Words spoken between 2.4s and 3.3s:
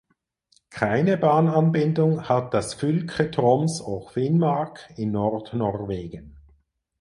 das Fylke